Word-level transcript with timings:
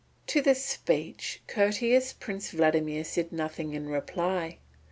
To 0.25 0.41
this 0.41 0.65
speech 0.65 1.43
courteous 1.45 2.11
Prince 2.13 2.49
Vladimir 2.49 3.03
said 3.03 3.31
nothing 3.31 3.75
in 3.75 3.87
reply. 3.87 4.57